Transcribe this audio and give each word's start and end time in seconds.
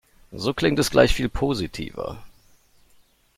So 0.35 0.55
klingt 0.55 0.79
es 0.79 0.89
gleich 0.89 1.13
viel 1.13 1.29
positiver. 1.29 2.23